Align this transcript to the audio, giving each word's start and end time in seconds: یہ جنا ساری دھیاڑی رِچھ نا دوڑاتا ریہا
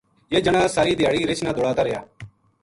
یہ 0.33 0.43
جنا 0.45 0.61
ساری 0.75 0.93
دھیاڑی 0.99 1.21
رِچھ 1.29 1.43
نا 1.45 1.51
دوڑاتا 1.57 1.81
ریہا 1.85 2.01